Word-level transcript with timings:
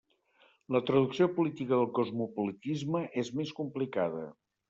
La 0.75 0.79
traducció 0.87 1.27
política 1.33 1.73
del 1.75 1.85
cosmopolitisme 1.99 3.05
és 3.25 3.31
més 3.41 3.55
complicada. 3.63 4.27